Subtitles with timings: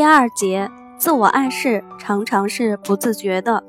[0.00, 3.62] 第二节，自我暗示常常是不自觉的。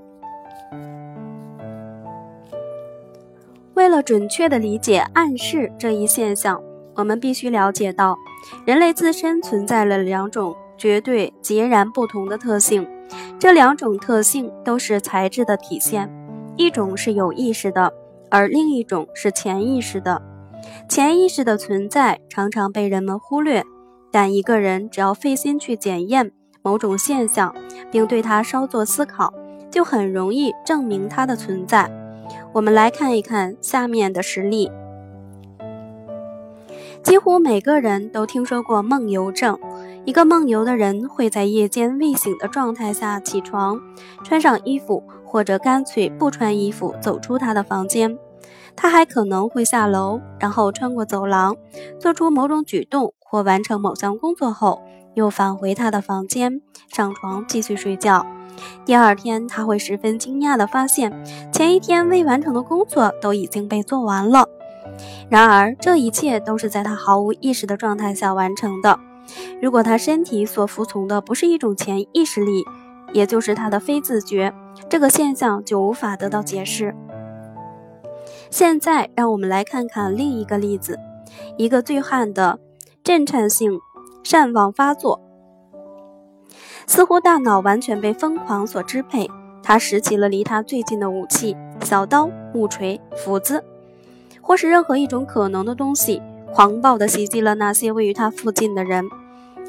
[3.73, 6.63] 为了准确地理解暗示这一现象，
[6.95, 8.17] 我们必须了解到，
[8.65, 12.87] 人类自身存在了两种绝对截然不同的特性。
[13.37, 16.09] 这两种特性都是材质的体现，
[16.55, 17.93] 一种是有意识的，
[18.29, 20.21] 而另一种是潜意识的。
[20.87, 23.65] 潜意识的存在常常被人们忽略。
[24.11, 26.31] 但一个人只要费心去检验
[26.61, 27.55] 某种现象，
[27.89, 29.33] 并对它稍作思考，
[29.71, 31.89] 就很容易证明它的存在。
[32.53, 34.69] 我们来看一看下面的实例。
[37.03, 39.57] 几乎每个人都听说过梦游症。
[40.03, 43.79] 一个梦游的人会在夜间未醒的状态下起床，
[44.23, 48.17] 穿上衣服，或者干脆不穿衣服走出他的房间。
[48.75, 51.55] 他还可能会下楼，然后穿过走廊，
[51.99, 53.13] 做出某种举动。
[53.31, 54.81] 或完成某项工作后，
[55.13, 58.25] 又返回他的房间，上床继续睡觉。
[58.83, 61.13] 第二天，他会十分惊讶地发现，
[61.49, 64.49] 前一天未完成的工作都已经被做完了。
[65.29, 68.99] 然而，这一切都是在他毫无意识的状态下完成的。
[69.61, 72.65] 如果他身体所服从的不是一种潜意识力，
[73.13, 74.53] 也就是他的非自觉，
[74.89, 76.93] 这个现象就无法得到解释。
[78.49, 80.99] 现在，让我们来看看另一个例子：
[81.57, 82.59] 一个醉汉的。
[83.03, 83.81] 震颤性
[84.23, 85.19] 善忘发作，
[86.85, 89.27] 似乎大脑完全被疯狂所支配。
[89.63, 93.63] 他拾起了离他最近的武器——小刀、木锤、斧子，
[94.39, 96.21] 或是任何一种可能的东西，
[96.53, 99.03] 狂暴地袭击了那些位于他附近的人。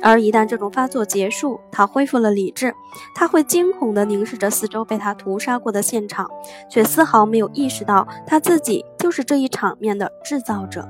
[0.03, 2.75] 而一旦这种发作结束，他恢复了理智，
[3.15, 6.29] 他会惊恐地凝视着四周被他屠杀过的现场，
[6.69, 10.87] 却丝毫没有意识到他自己就是这一场面的制造者。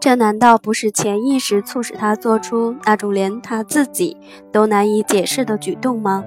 [0.00, 4.16] 这难道不是潜意识促使他做出那种连他自己
[4.52, 6.24] 都难以解释的举动吗？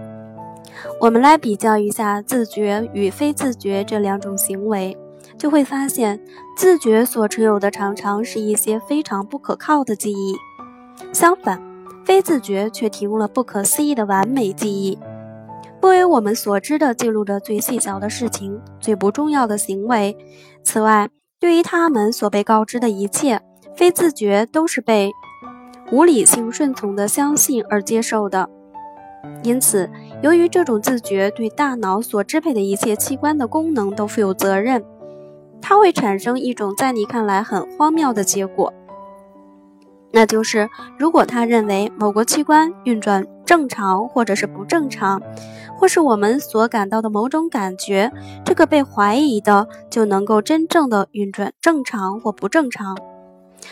[0.99, 4.97] 我们来比较一下自觉与非自觉这两种行为，
[5.37, 6.19] 就会发现，
[6.57, 10.35] 自觉所持有的常常是一些非常不可靠的记忆，
[11.13, 11.61] 相反，
[12.03, 14.97] 非自觉却提供了不可思议的完美记忆，
[15.79, 20.17] 不为我们所知的记录着最细小的事情、最不重要的行为。
[20.63, 21.09] 此外，
[21.39, 23.41] 对于他们所被告知的一切。
[23.75, 25.11] 非自觉都是被
[25.91, 28.49] 无理性顺从的相信而接受的，
[29.43, 29.89] 因此，
[30.21, 34.83] 由于这种自觉对大脑所支配的一切器官的功能都负有责任，
[35.61, 38.73] 它会产生一种在你看来很荒谬的结果，
[40.11, 45.21] 那就是如果他认为某个器官运转正常或者是不正常，
[45.77, 48.11] 或是我们所感到的某种感觉，
[48.45, 52.95] 这个被怀疑的就能够真正的运转正常或不正常。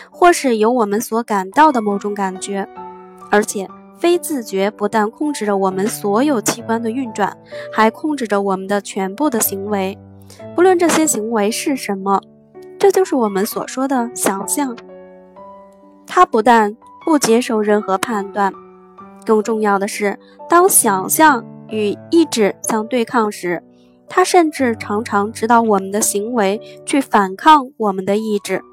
[0.09, 2.67] 或是有我们所感到的某种感觉，
[3.29, 3.67] 而且
[3.97, 7.37] 非自觉不但控制着我们所有器官的运转，
[7.73, 9.97] 还控制着我们的全部的行为，
[10.55, 12.21] 不论这些行为是什么。
[12.77, 14.75] 这就是我们所说的想象。
[16.07, 18.53] 它不但不接受任何判断，
[19.25, 20.17] 更重要的是，
[20.47, 23.61] 当想象与意志相对抗时，
[24.07, 28.63] 它甚至常常指导我们的行为去反抗我们的意志。